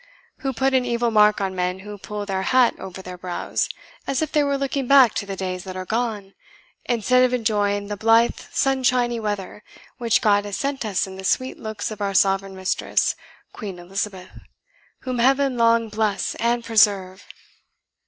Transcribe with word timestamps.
who 0.39 0.51
put 0.51 0.73
an 0.73 0.83
evil 0.83 1.11
mark 1.11 1.39
on 1.39 1.53
men 1.55 1.81
who 1.81 1.95
pull 1.95 2.25
their 2.25 2.41
hat 2.41 2.73
over 2.79 3.03
their 3.03 3.19
brows, 3.19 3.69
as 4.07 4.19
if 4.23 4.31
they 4.31 4.41
were 4.43 4.57
looking 4.57 4.87
back 4.87 5.13
to 5.13 5.27
the 5.27 5.35
days 5.35 5.63
that 5.63 5.75
are 5.75 5.85
gone, 5.85 6.33
instead 6.85 7.23
of 7.23 7.35
enjoying 7.35 7.85
the 7.85 7.95
blithe 7.95 8.39
sunshiny 8.51 9.19
weather 9.19 9.63
which 9.99 10.19
God 10.19 10.43
has 10.45 10.57
sent 10.57 10.85
us 10.85 11.05
in 11.05 11.17
the 11.17 11.23
sweet 11.23 11.59
looks 11.59 11.91
of 11.91 12.01
our 12.01 12.15
sovereign 12.15 12.55
mistress, 12.55 13.15
Queen 13.53 13.77
Elizabeth, 13.77 14.31
whom 15.01 15.19
Heaven 15.19 15.55
long 15.55 15.87
bless 15.87 16.33
and 16.39 16.63
preserve!" 16.65 17.23